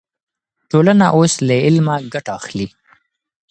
[0.71, 2.67] ټولنه اوس له علمه ګټه اخلي.